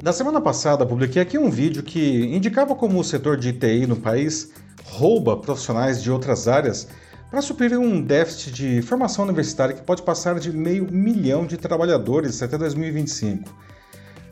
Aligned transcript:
Na 0.00 0.12
semana 0.12 0.40
passada, 0.40 0.86
publiquei 0.86 1.20
aqui 1.20 1.36
um 1.36 1.50
vídeo 1.50 1.82
que 1.82 2.26
indicava 2.26 2.72
como 2.76 3.00
o 3.00 3.04
setor 3.04 3.36
de 3.36 3.52
TI 3.52 3.84
no 3.84 3.96
país 3.96 4.52
rouba 4.84 5.36
profissionais 5.36 6.00
de 6.00 6.08
outras 6.08 6.46
áreas 6.46 6.86
para 7.28 7.42
suprir 7.42 7.76
um 7.76 8.00
déficit 8.00 8.52
de 8.52 8.82
formação 8.82 9.24
universitária 9.24 9.74
que 9.74 9.82
pode 9.82 10.02
passar 10.02 10.38
de 10.38 10.52
meio 10.52 10.86
milhão 10.88 11.44
de 11.44 11.56
trabalhadores 11.56 12.40
até 12.40 12.56
2025. 12.56 13.52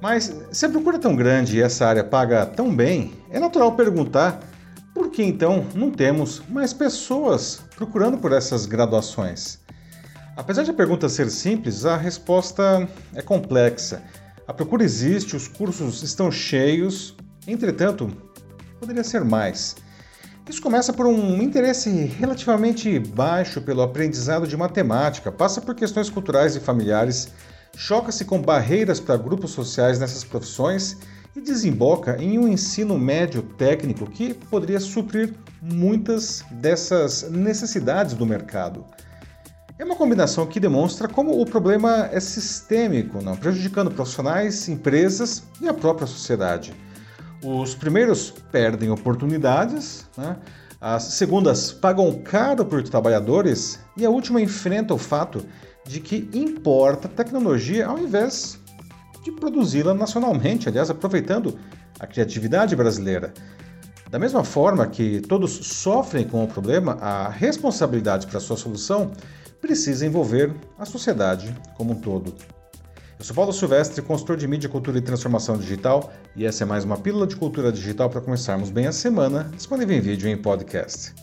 Mas 0.00 0.32
se 0.52 0.66
a 0.66 0.68
procura 0.68 0.98
é 0.98 1.00
tão 1.00 1.16
grande 1.16 1.56
e 1.56 1.60
essa 1.62 1.84
área 1.84 2.04
paga 2.04 2.46
tão 2.46 2.74
bem, 2.74 3.14
é 3.28 3.40
natural 3.40 3.72
perguntar 3.72 4.40
por 4.94 5.10
que 5.10 5.24
então 5.24 5.66
não 5.74 5.90
temos 5.90 6.42
mais 6.48 6.72
pessoas 6.72 7.60
procurando 7.74 8.18
por 8.18 8.30
essas 8.30 8.66
graduações? 8.66 9.58
Apesar 10.36 10.62
de 10.62 10.70
a 10.70 10.74
pergunta 10.74 11.08
ser 11.08 11.28
simples, 11.28 11.84
a 11.84 11.96
resposta 11.96 12.88
é 13.14 13.20
complexa. 13.20 14.00
A 14.48 14.52
procura 14.52 14.84
existe, 14.84 15.34
os 15.34 15.48
cursos 15.48 16.04
estão 16.04 16.30
cheios, 16.30 17.16
entretanto, 17.48 18.08
poderia 18.78 19.02
ser 19.02 19.24
mais. 19.24 19.74
Isso 20.48 20.62
começa 20.62 20.92
por 20.92 21.06
um 21.06 21.42
interesse 21.42 21.90
relativamente 21.90 22.96
baixo 23.00 23.60
pelo 23.60 23.82
aprendizado 23.82 24.46
de 24.46 24.56
matemática, 24.56 25.32
passa 25.32 25.60
por 25.60 25.74
questões 25.74 26.08
culturais 26.08 26.54
e 26.54 26.60
familiares, 26.60 27.32
choca-se 27.76 28.24
com 28.24 28.40
barreiras 28.40 29.00
para 29.00 29.16
grupos 29.16 29.50
sociais 29.50 29.98
nessas 29.98 30.22
profissões 30.22 30.96
e 31.34 31.40
desemboca 31.40 32.16
em 32.22 32.38
um 32.38 32.46
ensino 32.46 32.96
médio 32.96 33.42
técnico 33.42 34.08
que 34.08 34.32
poderia 34.32 34.78
suprir 34.78 35.34
muitas 35.60 36.44
dessas 36.52 37.28
necessidades 37.28 38.14
do 38.14 38.24
mercado. 38.24 38.84
É 39.78 39.84
uma 39.84 39.94
combinação 39.94 40.46
que 40.46 40.58
demonstra 40.58 41.06
como 41.06 41.38
o 41.38 41.44
problema 41.44 42.08
é 42.10 42.18
sistêmico, 42.18 43.20
não? 43.22 43.36
prejudicando 43.36 43.90
profissionais, 43.90 44.70
empresas 44.70 45.42
e 45.60 45.68
a 45.68 45.74
própria 45.74 46.06
sociedade. 46.06 46.72
Os 47.44 47.74
primeiros 47.74 48.30
perdem 48.50 48.90
oportunidades, 48.90 50.08
né? 50.16 50.38
as 50.80 51.02
segundas 51.02 51.72
pagam 51.72 52.10
caro 52.22 52.64
por 52.64 52.82
trabalhadores 52.82 53.78
e 53.98 54.06
a 54.06 54.08
última 54.08 54.40
enfrenta 54.40 54.94
o 54.94 54.98
fato 54.98 55.44
de 55.84 56.00
que 56.00 56.30
importa 56.32 57.06
tecnologia 57.06 57.86
ao 57.86 57.98
invés 57.98 58.58
de 59.22 59.30
produzi-la 59.30 59.92
nacionalmente, 59.92 60.70
aliás, 60.70 60.88
aproveitando 60.88 61.58
a 62.00 62.06
criatividade 62.06 62.74
brasileira. 62.74 63.34
Da 64.10 64.18
mesma 64.18 64.42
forma 64.42 64.86
que 64.86 65.20
todos 65.20 65.50
sofrem 65.52 66.26
com 66.26 66.42
o 66.42 66.48
problema, 66.48 66.94
a 66.94 67.28
responsabilidade 67.28 68.26
para 68.26 68.40
sua 68.40 68.56
solução 68.56 69.12
precisa 69.60 70.06
envolver 70.06 70.54
a 70.78 70.84
sociedade 70.84 71.54
como 71.76 71.92
um 71.92 72.00
todo. 72.00 72.34
Eu 73.18 73.24
sou 73.24 73.34
Paulo 73.34 73.52
Silvestre, 73.52 74.02
consultor 74.02 74.36
de 74.36 74.46
mídia, 74.46 74.68
cultura 74.68 74.98
e 74.98 75.00
transformação 75.00 75.56
digital, 75.56 76.12
e 76.34 76.44
essa 76.44 76.64
é 76.64 76.66
mais 76.66 76.84
uma 76.84 76.98
pílula 76.98 77.26
de 77.26 77.34
cultura 77.34 77.72
digital 77.72 78.10
para 78.10 78.20
começarmos 78.20 78.68
bem 78.68 78.86
a 78.86 78.92
semana, 78.92 79.50
disponível 79.54 79.96
em 79.96 80.00
vídeo 80.00 80.28
e 80.28 80.32
em 80.32 80.36
podcast. 80.36 81.14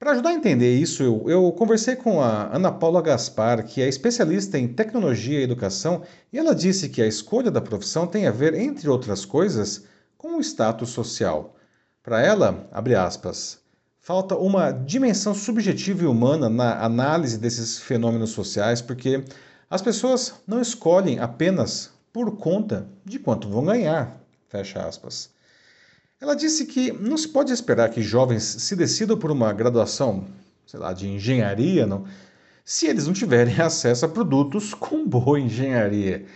Para 0.00 0.12
ajudar 0.12 0.30
a 0.30 0.34
entender 0.34 0.74
isso, 0.74 1.02
eu, 1.02 1.24
eu, 1.28 1.52
conversei 1.52 1.94
com 1.94 2.22
a 2.22 2.56
Ana 2.56 2.72
Paula 2.72 3.02
Gaspar, 3.02 3.62
que 3.64 3.82
é 3.82 3.88
especialista 3.88 4.58
em 4.58 4.66
tecnologia 4.66 5.38
e 5.38 5.42
educação, 5.44 6.02
e 6.32 6.38
ela 6.38 6.54
disse 6.54 6.88
que 6.88 7.02
a 7.02 7.06
escolha 7.06 7.50
da 7.50 7.60
profissão 7.60 8.06
tem 8.06 8.26
a 8.26 8.30
ver, 8.32 8.54
entre 8.54 8.88
outras 8.88 9.24
coisas, 9.24 9.84
com 10.16 10.38
o 10.38 10.40
status 10.40 10.88
social. 10.88 11.54
Para 12.02 12.22
ela, 12.22 12.66
abre 12.72 12.94
aspas, 12.94 13.59
falta 14.00 14.34
uma 14.34 14.72
dimensão 14.72 15.34
subjetiva 15.34 16.04
e 16.04 16.06
humana 16.06 16.48
na 16.48 16.82
análise 16.82 17.38
desses 17.38 17.78
fenômenos 17.78 18.30
sociais, 18.30 18.80
porque 18.80 19.22
as 19.68 19.82
pessoas 19.82 20.34
não 20.46 20.60
escolhem 20.60 21.18
apenas 21.18 21.90
por 22.12 22.36
conta 22.36 22.88
de 23.04 23.18
quanto 23.18 23.48
vão 23.48 23.64
ganhar. 23.64 24.20
Fecha 24.48 24.80
aspas. 24.80 25.30
Ela 26.20 26.34
disse 26.34 26.66
que 26.66 26.92
não 26.92 27.16
se 27.16 27.28
pode 27.28 27.52
esperar 27.52 27.88
que 27.90 28.02
jovens 28.02 28.42
se 28.42 28.74
decidam 28.74 29.16
por 29.16 29.30
uma 29.30 29.52
graduação, 29.52 30.26
sei 30.66 30.80
lá, 30.80 30.92
de 30.92 31.08
engenharia, 31.08 31.86
não, 31.86 32.04
se 32.64 32.86
eles 32.86 33.06
não 33.06 33.12
tiverem 33.12 33.54
acesso 33.60 34.04
a 34.04 34.08
produtos 34.08 34.74
com 34.74 35.06
boa 35.06 35.38
engenharia. 35.38 36.26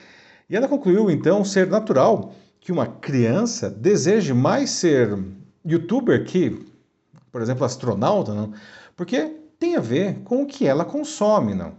E 0.48 0.54
ela 0.54 0.68
concluiu 0.68 1.10
então 1.10 1.44
ser 1.44 1.66
natural 1.66 2.34
que 2.60 2.72
uma 2.72 2.86
criança 2.86 3.68
deseje 3.68 4.32
mais 4.32 4.70
ser 4.70 5.18
youtuber 5.66 6.24
que, 6.24 6.64
por 7.34 7.42
exemplo, 7.42 7.64
astronauta, 7.64 8.32
não? 8.32 8.52
Porque 8.94 9.28
tem 9.58 9.74
a 9.74 9.80
ver 9.80 10.20
com 10.20 10.44
o 10.44 10.46
que 10.46 10.68
ela 10.68 10.84
consome, 10.84 11.52
não? 11.52 11.74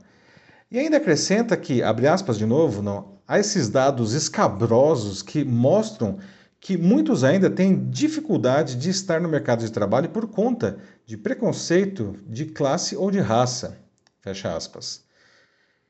E 0.70 0.78
ainda 0.78 0.98
acrescenta 0.98 1.56
que, 1.56 1.82
abre 1.82 2.08
aspas 2.08 2.38
de 2.38 2.46
novo, 2.46 2.82
não, 2.82 3.20
há 3.26 3.40
esses 3.40 3.70
dados 3.70 4.12
escabrosos 4.12 5.22
que 5.22 5.46
mostram 5.46 6.20
que 6.60 6.78
muitos 6.78 7.24
ainda 7.24 7.50
têm 7.50 7.90
dificuldade 7.90 8.76
de 8.76 8.90
estar 8.90 9.22
no 9.22 9.30
mercado 9.30 9.64
de 9.64 9.72
trabalho 9.72 10.10
por 10.10 10.28
conta 10.28 10.78
de 11.06 11.16
preconceito 11.16 12.18
de 12.28 12.48
classe 12.48 12.98
ou 12.98 13.10
de 13.10 13.22
raça. 13.22 13.78
Fecha 14.20 14.54
aspas. 14.54 15.06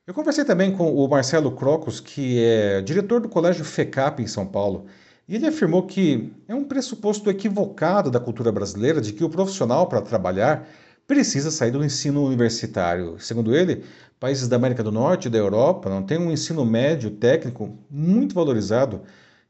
Eu 0.05 0.13
conversei 0.13 0.45
também 0.45 0.77
com 0.77 0.93
o 0.93 1.07
Marcelo 1.07 1.51
Crocos, 1.53 1.99
que 1.99 2.39
é 2.39 2.83
diretor 2.83 3.19
do 3.19 3.29
Colégio 3.29 3.65
FECAP 3.65 4.21
em 4.21 4.27
São 4.27 4.45
Paulo, 4.45 4.85
e 5.27 5.35
ele 5.35 5.47
afirmou 5.47 5.83
que 5.83 6.31
é 6.47 6.53
um 6.53 6.63
pressuposto 6.63 7.29
equivocado 7.29 8.11
da 8.11 8.19
cultura 8.19 8.51
brasileira 8.51 9.01
de 9.01 9.11
que 9.11 9.23
o 9.23 9.29
profissional 9.29 9.87
para 9.87 10.01
trabalhar 10.01 10.67
precisa 11.07 11.51
sair 11.51 11.71
do 11.71 11.83
ensino 11.83 12.23
universitário. 12.23 13.19
Segundo 13.19 13.55
ele, 13.55 13.83
países 14.19 14.47
da 14.47 14.55
América 14.55 14.83
do 14.83 14.91
Norte 14.91 15.27
e 15.27 15.31
da 15.31 15.37
Europa 15.37 15.89
não 15.89 16.03
têm 16.03 16.17
um 16.17 16.31
ensino 16.31 16.65
médio 16.65 17.11
técnico 17.11 17.77
muito 17.89 18.35
valorizado 18.35 19.01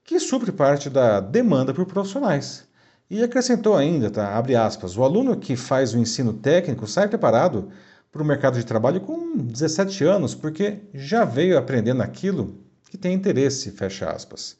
que 0.03 0.19
supre 0.19 0.51
parte 0.51 0.89
da 0.89 1.19
demanda 1.19 1.73
por 1.73 1.85
profissionais. 1.85 2.65
E 3.09 3.23
acrescentou 3.23 3.75
ainda, 3.75 4.09
tá, 4.09 4.35
abre 4.35 4.55
aspas, 4.55 4.97
o 4.97 5.03
aluno 5.03 5.37
que 5.37 5.55
faz 5.55 5.93
o 5.93 5.97
ensino 5.97 6.33
técnico 6.33 6.87
sai 6.87 7.07
preparado 7.07 7.69
para 8.11 8.21
o 8.21 8.25
mercado 8.25 8.57
de 8.57 8.65
trabalho 8.65 9.01
com 9.01 9.37
17 9.37 10.03
anos, 10.05 10.33
porque 10.33 10.79
já 10.93 11.25
veio 11.25 11.57
aprendendo 11.57 12.01
aquilo 12.01 12.57
que 12.89 12.97
tem 12.97 13.13
interesse, 13.13 13.71
fecha 13.71 14.09
aspas. 14.09 14.57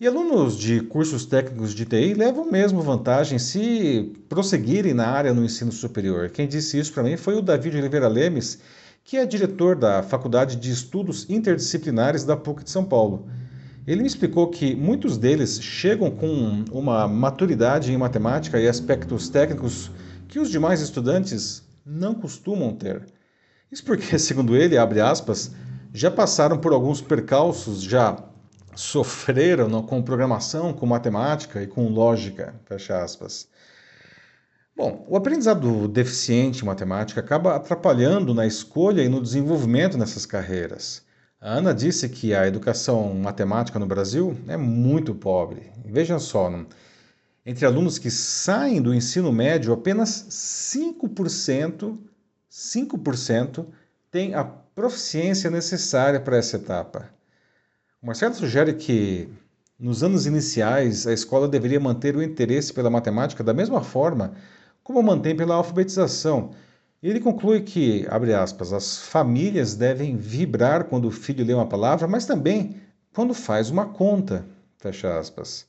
E 0.00 0.06
alunos 0.06 0.56
de 0.56 0.80
cursos 0.80 1.26
técnicos 1.26 1.74
de 1.74 1.84
TI 1.84 2.14
levam 2.14 2.50
mesmo 2.50 2.80
vantagem 2.80 3.38
se 3.38 4.10
prosseguirem 4.30 4.94
na 4.94 5.06
área 5.06 5.34
no 5.34 5.44
ensino 5.44 5.70
superior. 5.70 6.30
Quem 6.30 6.48
disse 6.48 6.78
isso 6.78 6.94
para 6.94 7.02
mim 7.02 7.18
foi 7.18 7.34
o 7.34 7.42
David 7.42 7.76
Oliveira 7.76 8.08
Lemes, 8.08 8.60
que 9.04 9.18
é 9.18 9.26
diretor 9.26 9.76
da 9.76 10.02
Faculdade 10.02 10.56
de 10.56 10.70
Estudos 10.70 11.28
Interdisciplinares 11.28 12.24
da 12.24 12.34
PUC 12.34 12.64
de 12.64 12.70
São 12.70 12.82
Paulo. 12.82 13.28
Ele 13.86 14.00
me 14.00 14.06
explicou 14.06 14.48
que 14.48 14.74
muitos 14.74 15.18
deles 15.18 15.60
chegam 15.60 16.10
com 16.10 16.64
uma 16.72 17.06
maturidade 17.06 17.92
em 17.92 17.98
matemática 17.98 18.58
e 18.58 18.66
aspectos 18.66 19.28
técnicos 19.28 19.90
que 20.28 20.38
os 20.38 20.50
demais 20.50 20.80
estudantes 20.80 21.62
não 21.84 22.14
costumam 22.14 22.74
ter. 22.74 23.04
Isso 23.70 23.84
porque, 23.84 24.16
segundo 24.18 24.56
ele, 24.56 24.78
abre 24.78 24.98
aspas, 25.02 25.50
já 25.92 26.10
passaram 26.10 26.56
por 26.56 26.72
alguns 26.72 27.02
percalços, 27.02 27.82
já 27.82 28.29
sofreram 28.80 29.82
com 29.82 30.02
programação, 30.02 30.72
com 30.72 30.86
matemática 30.86 31.62
e 31.62 31.66
com 31.66 31.88
lógica, 31.88 32.54
fecha 32.64 33.02
aspas. 33.02 33.48
Bom, 34.74 35.04
o 35.08 35.16
aprendizado 35.16 35.86
deficiente 35.86 36.62
em 36.62 36.66
matemática 36.66 37.20
acaba 37.20 37.54
atrapalhando 37.54 38.32
na 38.32 38.46
escolha 38.46 39.02
e 39.02 39.08
no 39.08 39.20
desenvolvimento 39.20 39.98
nessas 39.98 40.24
carreiras. 40.24 41.02
A 41.38 41.52
Ana 41.52 41.74
disse 41.74 42.08
que 42.08 42.34
a 42.34 42.46
educação 42.46 43.14
matemática 43.14 43.78
no 43.78 43.86
Brasil 43.86 44.36
é 44.48 44.56
muito 44.56 45.14
pobre. 45.14 45.70
Vejam 45.84 46.18
só, 46.18 46.50
entre 47.44 47.66
alunos 47.66 47.98
que 47.98 48.10
saem 48.10 48.80
do 48.80 48.94
ensino 48.94 49.30
médio, 49.30 49.72
apenas 49.72 50.26
5%, 50.30 51.98
5% 52.50 53.66
têm 54.10 54.34
a 54.34 54.44
proficiência 54.44 55.50
necessária 55.50 56.20
para 56.20 56.38
essa 56.38 56.56
etapa. 56.56 57.19
O 58.02 58.06
Marcelo 58.06 58.34
sugere 58.34 58.74
que 58.74 59.28
nos 59.78 60.02
anos 60.02 60.26
iniciais 60.26 61.06
a 61.06 61.12
escola 61.12 61.46
deveria 61.46 61.78
manter 61.78 62.16
o 62.16 62.22
interesse 62.22 62.72
pela 62.72 62.88
matemática 62.88 63.44
da 63.44 63.52
mesma 63.52 63.82
forma 63.82 64.32
como 64.82 65.02
mantém 65.02 65.36
pela 65.36 65.54
alfabetização 65.54 66.50
ele 67.02 67.18
conclui 67.18 67.62
que, 67.62 68.06
abre 68.10 68.34
aspas, 68.34 68.74
as 68.74 68.98
famílias 68.98 69.74
devem 69.74 70.16
vibrar 70.16 70.84
quando 70.84 71.08
o 71.08 71.10
filho 71.10 71.44
lê 71.44 71.54
uma 71.54 71.66
palavra, 71.66 72.06
mas 72.06 72.26
também 72.26 72.76
quando 73.14 73.32
faz 73.32 73.70
uma 73.70 73.86
conta, 73.86 74.44
fecha 74.76 75.18
aspas. 75.18 75.66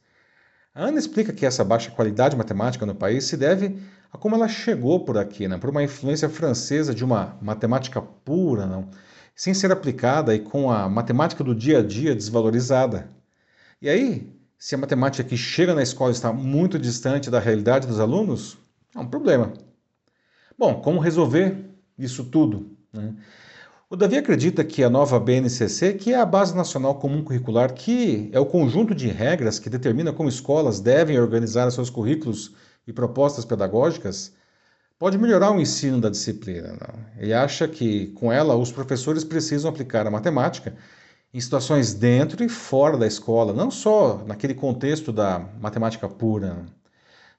A 0.76 0.84
Ana 0.84 1.00
explica 1.00 1.32
que 1.32 1.46
essa 1.46 1.64
baixa 1.64 1.92
qualidade 1.92 2.36
matemática 2.36 2.86
no 2.86 2.94
país 2.94 3.26
se 3.26 3.38
deve 3.38 3.78
a 4.12 4.18
como 4.18 4.36
ela 4.36 4.50
chegou 4.50 5.06
por 5.06 5.18
aqui, 5.18 5.48
né? 5.48 5.58
por 5.58 5.70
uma 5.70 5.84
influência 5.84 6.28
francesa 6.28 6.94
de 6.94 7.04
uma 7.04 7.38
matemática 7.42 8.02
pura, 8.02 8.66
não? 8.66 8.90
Sem 9.36 9.54
ser 9.54 9.72
aplicada 9.72 10.36
e 10.36 10.40
com 10.40 10.72
a 10.72 10.88
matemática 10.90 11.44
do 11.44 11.56
dia 11.56 11.80
a 11.80 11.84
dia 11.84 12.16
desvalorizada. 12.16 13.08
E 13.82 13.90
aí, 13.90 14.32
se 14.58 14.76
a 14.76 14.78
matemática 14.78 15.24
que 15.28 15.36
chega 15.36 15.74
na 15.74 15.82
escola 15.82 16.12
está 16.12 16.32
muito 16.32 16.78
distante 16.78 17.30
da 17.30 17.40
realidade 17.40 17.88
dos 17.88 18.00
alunos, 18.00 18.58
é 18.96 19.00
um 19.00 19.08
problema. 19.08 19.54
Bom, 20.58 20.82
como 20.82 21.00
resolver 21.00 21.66
isso 21.98 22.26
tudo? 22.26 22.78
Né? 22.94 23.16
O 23.90 23.96
Davi 23.96 24.18
acredita 24.18 24.64
que 24.64 24.84
a 24.84 24.90
nova 24.90 25.20
BNCC, 25.20 25.96
que 25.96 26.14
é 26.14 26.18
a 26.18 26.26
Base 26.26 26.56
Nacional 26.56 26.96
Comum 26.96 27.24
Curricular, 27.24 27.74
que 27.74 28.30
é 28.32 28.40
o 28.40 28.46
conjunto 28.46 28.96
de 28.96 29.08
regras 29.08 29.60
que 29.60 29.70
determina 29.70 30.14
como 30.14 30.30
escolas 30.30 30.80
devem 30.80 31.20
organizar 31.20 31.70
seus 31.72 31.90
currículos 31.90 32.54
e 32.88 32.94
propostas 32.94 33.44
pedagógicas, 33.44 34.34
pode 35.02 35.18
melhorar 35.18 35.50
o 35.50 35.60
ensino 35.60 36.00
da 36.00 36.12
disciplina. 36.12 36.78
Não? 36.80 36.94
Ele 37.18 37.34
acha 37.34 37.68
que, 37.68 38.10
com 38.10 38.32
ela, 38.32 38.56
os 38.56 38.72
professores 38.72 39.24
precisam 39.24 39.68
aplicar 39.68 40.06
a 40.06 40.12
matemática 40.12 40.76
em 41.34 41.42
situações 41.42 41.92
dentro 41.92 42.44
e 42.44 42.48
fora 42.48 42.96
da 43.00 43.08
escola, 43.08 43.52
não 43.52 43.72
só 43.72 44.24
naquele 44.28 44.54
contexto 44.54 45.12
da 45.12 45.44
matemática 45.60 46.08
pura. 46.08 46.68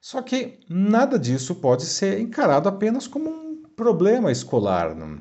Só 0.00 0.20
que 0.22 0.58
nada 0.68 1.16
disso 1.16 1.54
pode 1.54 1.84
ser 1.84 2.18
encarado 2.18 2.68
apenas 2.68 3.06
como 3.06 3.30
um 3.30 3.62
problema 3.76 4.32
escolar. 4.32 4.92
Não? 4.96 5.20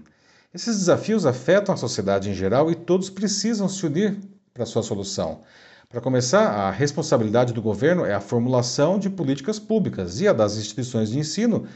Esses 0.52 0.80
desafios 0.80 1.28
afetam 1.28 1.76
a 1.76 1.78
sociedade 1.78 2.28
em 2.28 2.34
geral 2.34 2.72
e 2.72 2.76
todos 2.76 3.08
precisam 3.12 3.70
se 3.70 3.86
unir 3.86 4.18
para 4.52 4.66
sua 4.66 4.82
solução. 4.82 5.42
Para 5.88 6.02
começar, 6.02 6.48
a 6.48 6.72
responsabilidade 6.72 7.54
do 7.54 7.62
governo 7.62 8.04
é 8.04 8.16
a 8.16 8.20
formulação 8.20 8.98
de 8.98 9.12
políticas 9.12 9.60
públicas 9.60 10.20
e 10.22 10.28
a 10.28 10.34
das 10.34 10.58
instituições 10.58 11.12
de 11.12 11.20
ensino 11.20 11.68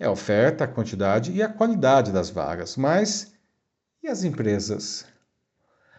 é 0.00 0.06
a 0.06 0.10
oferta, 0.10 0.64
a 0.64 0.68
quantidade 0.68 1.30
e 1.30 1.42
a 1.42 1.48
qualidade 1.48 2.10
das 2.10 2.30
vagas. 2.30 2.74
Mas 2.76 3.32
e 4.02 4.08
as 4.08 4.24
empresas? 4.24 5.04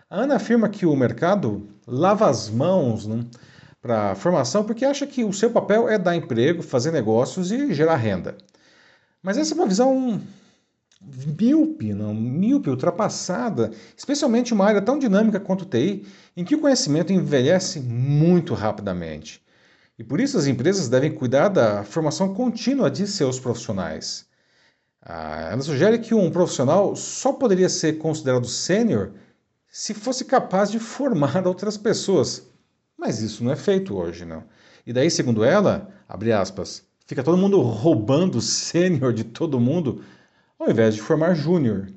A 0.10 0.22
Ana 0.22 0.36
afirma 0.36 0.68
que 0.68 0.88
o 0.88 0.96
mercado 0.96 1.70
lava 1.86 2.28
as 2.28 2.50
mãos 2.50 3.06
né, 3.06 3.24
para 3.80 4.12
a 4.12 4.16
formação 4.16 4.64
porque 4.64 4.84
acha 4.84 5.06
que 5.06 5.24
o 5.24 5.32
seu 5.32 5.52
papel 5.52 5.88
é 5.88 6.00
dar 6.00 6.16
emprego, 6.16 6.64
fazer 6.64 6.92
negócios 6.92 7.52
e 7.52 7.74
gerar 7.74 7.96
renda. 7.96 8.36
Mas 9.22 9.38
essa 9.38 9.54
é 9.54 9.56
uma 9.56 9.68
visão 9.68 10.20
míope, 11.40 11.94
não, 11.94 12.14
míope, 12.14 12.70
ultrapassada, 12.72 13.72
especialmente 13.96 14.54
uma 14.54 14.66
área 14.66 14.82
tão 14.82 14.98
dinâmica 14.98 15.40
quanto 15.40 15.62
o 15.62 15.66
TI, 15.66 16.06
em 16.36 16.44
que 16.44 16.56
o 16.56 16.60
conhecimento 16.60 17.14
envelhece 17.14 17.80
muito 17.80 18.56
rapidamente. 18.56 19.42
E 19.98 20.04
por 20.04 20.20
isso 20.20 20.38
as 20.38 20.48
empresas 20.48 20.90
devem 20.90 21.14
cuidar 21.14 21.50
da 21.50 21.84
formação 21.84 22.34
contínua 22.34 22.90
de 22.90 23.06
seus 23.08 23.40
profissionais. 23.40 24.26
Ah, 25.02 25.50
ela 25.52 25.62
sugere 25.62 26.00
que 26.00 26.14
um 26.14 26.30
profissional 26.32 26.96
só 26.96 27.34
poderia 27.34 27.70
ser 27.70 27.98
considerado 27.98 28.48
sênior 28.48 29.12
se 29.68 29.94
fosse 29.94 30.26
capaz 30.26 30.70
de 30.70 30.80
formar 30.80 31.46
outras 31.48 31.78
pessoas. 31.78 32.48
Mas 32.98 33.22
isso 33.22 33.44
não 33.44 33.52
é 33.52 33.56
feito 33.56 33.96
hoje, 33.96 34.26
não. 34.26 34.44
E 34.86 34.94
daí, 34.94 35.10
segundo 35.10 35.44
ela, 35.44 35.90
abre 36.08 36.32
aspas, 36.32 36.84
fica 37.06 37.24
todo 37.24 37.38
mundo 37.38 37.62
roubando 37.62 38.42
sênior 38.42 39.14
de 39.14 39.24
todo 39.24 39.60
mundo 39.60 40.04
ao 40.60 40.70
invés 40.70 40.94
de 40.94 41.02
formar 41.02 41.34
júnior. 41.34 41.88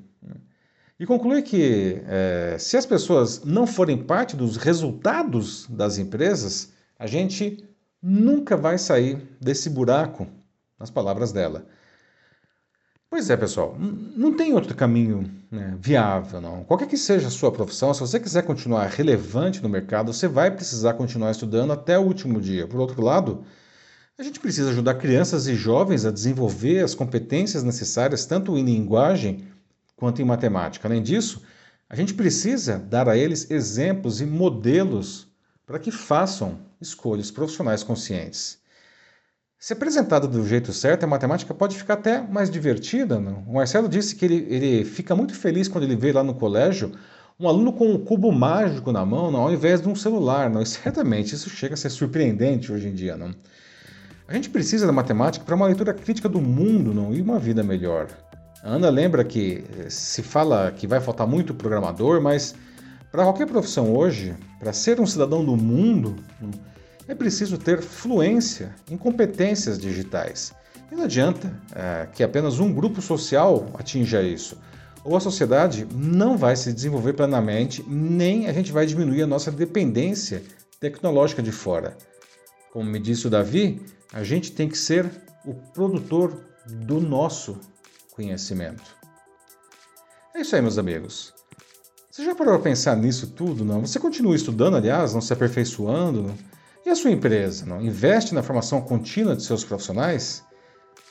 E 0.99 1.05
conclui 1.05 1.41
que 1.41 2.01
é, 2.07 2.55
se 2.57 2.77
as 2.77 2.85
pessoas 2.85 3.43
não 3.43 3.67
forem 3.67 3.97
parte 3.97 4.35
dos 4.35 4.55
resultados 4.55 5.67
das 5.69 5.97
empresas, 5.97 6.71
a 6.97 7.05
gente 7.05 7.67
nunca 8.07 8.55
vai 8.55 8.77
sair 8.77 9.35
desse 9.41 9.67
buraco, 9.67 10.27
nas 10.79 10.91
palavras 10.91 11.31
dela. 11.31 11.65
Pois 13.09 13.31
é, 13.31 13.37
pessoal, 13.37 13.75
não 13.79 14.35
tem 14.35 14.53
outro 14.53 14.75
caminho 14.75 15.31
né, 15.49 15.75
viável, 15.79 16.39
não. 16.39 16.63
Qualquer 16.65 16.87
que 16.87 16.97
seja 16.97 17.29
a 17.29 17.31
sua 17.31 17.51
profissão, 17.51 17.93
se 17.95 18.01
você 18.01 18.19
quiser 18.19 18.43
continuar 18.43 18.85
relevante 18.87 19.63
no 19.63 19.69
mercado, 19.69 20.13
você 20.13 20.27
vai 20.27 20.51
precisar 20.51 20.93
continuar 20.93 21.31
estudando 21.31 21.73
até 21.73 21.97
o 21.97 22.03
último 22.03 22.39
dia. 22.39 22.67
Por 22.67 22.79
outro 22.79 23.01
lado, 23.01 23.43
a 24.19 24.21
gente 24.21 24.39
precisa 24.39 24.69
ajudar 24.69 24.95
crianças 24.95 25.47
e 25.47 25.55
jovens 25.55 26.05
a 26.05 26.11
desenvolver 26.11 26.83
as 26.83 26.93
competências 26.93 27.63
necessárias 27.63 28.25
tanto 28.27 28.55
em 28.55 28.63
linguagem 28.63 29.47
quanto 29.95 30.21
em 30.21 30.25
matemática. 30.25 30.87
Além 30.87 31.01
disso, 31.01 31.41
a 31.89 31.95
gente 31.95 32.13
precisa 32.13 32.77
dar 32.77 33.09
a 33.09 33.17
eles 33.17 33.49
exemplos 33.49 34.21
e 34.21 34.25
modelos 34.25 35.27
para 35.65 35.79
que 35.79 35.91
façam 35.91 36.59
escolhas 36.79 37.31
profissionais 37.31 37.83
conscientes. 37.83 38.59
Se 39.57 39.73
apresentada 39.73 40.27
do 40.27 40.45
jeito 40.47 40.71
certo, 40.71 41.05
a 41.05 41.07
matemática 41.07 41.53
pode 41.53 41.75
ficar 41.75 41.95
até 41.95 42.21
mais 42.21 42.51
divertida. 42.51 43.19
Não? 43.19 43.39
O 43.47 43.55
Marcelo 43.55 43.89
disse 43.89 44.15
que 44.15 44.25
ele, 44.25 44.45
ele 44.49 44.85
fica 44.85 45.15
muito 45.15 45.33
feliz 45.33 45.67
quando 45.67 45.85
ele 45.85 45.95
vê 45.95 46.11
lá 46.11 46.23
no 46.23 46.35
colégio 46.35 46.91
um 47.39 47.47
aluno 47.47 47.73
com 47.73 47.91
um 47.91 47.97
cubo 47.97 48.31
mágico 48.31 48.91
na 48.91 49.03
mão, 49.05 49.31
não, 49.31 49.41
ao 49.41 49.51
invés 49.51 49.81
de 49.81 49.89
um 49.89 49.95
celular. 49.95 50.49
Não? 50.49 50.61
E 50.61 50.65
certamente 50.67 51.33
isso 51.33 51.49
chega 51.49 51.73
a 51.73 51.77
ser 51.77 51.89
surpreendente 51.89 52.71
hoje 52.71 52.89
em 52.89 52.93
dia. 52.93 53.17
Não? 53.17 53.33
A 54.27 54.33
gente 54.33 54.49
precisa 54.49 54.85
da 54.85 54.93
matemática 54.93 55.43
para 55.43 55.55
uma 55.55 55.65
leitura 55.65 55.93
crítica 55.93 56.29
do 56.29 56.41
mundo 56.41 56.93
não? 56.93 57.13
e 57.13 57.21
uma 57.21 57.39
vida 57.39 57.63
melhor. 57.63 58.07
A 58.61 58.69
Ana 58.69 58.89
lembra 58.89 59.23
que 59.23 59.63
eh, 59.79 59.89
se 59.89 60.21
fala 60.21 60.71
que 60.71 60.87
vai 60.87 60.99
faltar 60.99 61.27
muito 61.27 61.53
programador, 61.53 62.21
mas 62.21 62.55
para 63.15 63.23
qualquer 63.23 63.47
profissão 63.47 63.95
hoje, 63.95 64.35
para 64.59 64.73
ser 64.73 64.99
um 64.99 65.05
cidadão 65.05 65.45
do 65.45 65.55
mundo, 65.55 66.17
é 67.07 67.15
preciso 67.15 67.57
ter 67.57 67.81
fluência 67.81 68.75
em 68.91 68.97
competências 68.97 69.79
digitais. 69.79 70.53
E 70.91 70.95
não 70.95 71.05
adianta 71.05 71.57
é, 71.73 72.09
que 72.11 72.21
apenas 72.21 72.59
um 72.59 72.73
grupo 72.73 73.01
social 73.01 73.67
atinja 73.75 74.21
isso. 74.21 74.59
Ou 75.01 75.15
a 75.15 75.21
sociedade 75.21 75.87
não 75.95 76.37
vai 76.37 76.57
se 76.57 76.73
desenvolver 76.73 77.13
plenamente, 77.13 77.81
nem 77.87 78.49
a 78.49 78.53
gente 78.53 78.73
vai 78.73 78.85
diminuir 78.85 79.21
a 79.21 79.27
nossa 79.27 79.49
dependência 79.49 80.43
tecnológica 80.81 81.41
de 81.41 81.53
fora. 81.53 81.95
Como 82.73 82.89
me 82.89 82.99
disse 82.99 83.27
o 83.27 83.29
Davi, 83.29 83.81
a 84.11 84.25
gente 84.25 84.51
tem 84.51 84.67
que 84.67 84.77
ser 84.77 85.09
o 85.45 85.53
produtor 85.53 86.37
do 86.67 86.99
nosso 86.99 87.61
conhecimento. 88.11 88.93
É 90.35 90.41
isso 90.41 90.53
aí, 90.53 90.61
meus 90.61 90.77
amigos. 90.77 91.33
Você 92.15 92.23
já 92.23 92.33
parou 92.33 92.53
para 92.53 92.63
pensar 92.63 92.95
nisso 92.95 93.27
tudo, 93.27 93.65
não? 93.65 93.81
Você 93.81 93.99
continua 93.99 94.37
estudando, 94.37 94.77
aliás, 94.77 95.13
não 95.13 95.19
se 95.19 95.33
aperfeiçoando? 95.33 96.23
Não? 96.23 96.37
E 96.85 96.89
a 96.89 96.95
sua 96.95 97.11
empresa, 97.11 97.65
não? 97.65 97.81
Investe 97.81 98.33
na 98.33 98.41
formação 98.41 98.79
contínua 98.79 99.35
de 99.35 99.43
seus 99.43 99.65
profissionais? 99.65 100.41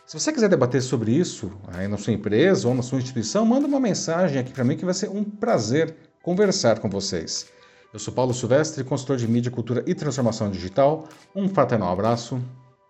Se 0.06 0.18
você 0.18 0.32
quiser 0.32 0.48
debater 0.48 0.80
sobre 0.80 1.12
isso 1.12 1.52
aí 1.74 1.86
na 1.88 1.98
sua 1.98 2.14
empresa 2.14 2.66
ou 2.66 2.74
na 2.74 2.80
sua 2.80 2.96
instituição, 2.96 3.44
manda 3.44 3.66
uma 3.66 3.78
mensagem 3.78 4.38
aqui 4.38 4.50
para 4.50 4.64
mim 4.64 4.78
que 4.78 4.84
vai 4.86 4.94
ser 4.94 5.10
um 5.10 5.22
prazer 5.22 5.94
conversar 6.22 6.78
com 6.78 6.88
vocês. 6.88 7.48
Eu 7.92 7.98
sou 7.98 8.14
Paulo 8.14 8.32
Silvestre, 8.32 8.82
consultor 8.82 9.18
de 9.18 9.28
mídia, 9.28 9.52
cultura 9.52 9.84
e 9.86 9.94
transformação 9.94 10.50
digital. 10.50 11.06
Um 11.36 11.50
fraternal 11.50 11.92
abraço. 11.92 12.40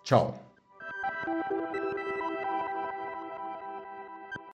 Tchau. 0.05 0.44